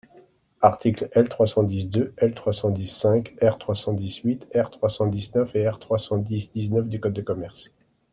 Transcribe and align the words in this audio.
Articles 0.61 1.09
L. 1.11 1.29
trois 1.29 1.45
cent 1.45 1.61
dix 1.61 1.87
deux, 1.87 2.11
L. 2.17 2.33
trois 2.33 2.53
cent 2.53 2.71
dix 2.71 2.87
cinq, 2.87 3.35
R. 3.39 3.59
trois 3.59 3.75
cent 3.75 3.93
dix 3.93 4.15
huit, 4.17 4.47
R. 4.55 4.71
trois 4.71 4.89
cent 4.89 5.05
dix 5.05 5.35
neuf 5.35 5.55
et 5.55 5.69
R 5.69 5.77
trois 5.77 5.99
cent 5.99 6.17
dix 6.17 6.51
dix-neuf 6.51 6.89
du 6.89 6.99
code 6.99 7.13
de 7.13 7.21
commerce. 7.21 7.69